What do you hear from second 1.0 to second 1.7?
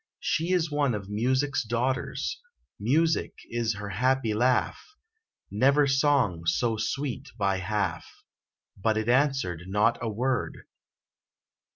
Music's